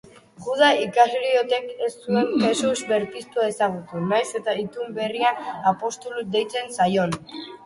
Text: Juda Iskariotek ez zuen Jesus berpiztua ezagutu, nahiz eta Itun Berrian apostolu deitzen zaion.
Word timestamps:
Juda 0.43 0.67
Iskariotek 0.83 1.67
ez 1.87 1.89
zuen 2.05 2.31
Jesus 2.45 2.81
berpiztua 2.93 3.45
ezagutu, 3.51 4.01
nahiz 4.13 4.35
eta 4.41 4.57
Itun 4.63 4.97
Berrian 4.97 5.47
apostolu 5.75 6.27
deitzen 6.39 6.75
zaion. 6.81 7.17